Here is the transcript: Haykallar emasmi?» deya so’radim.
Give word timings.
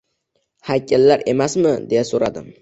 Haykallar 0.69 1.23
emasmi?» 1.35 1.75
deya 1.93 2.05
so’radim. 2.13 2.51